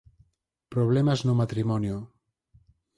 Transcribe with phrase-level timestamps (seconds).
[0.75, 1.97] Problemas no matrimonio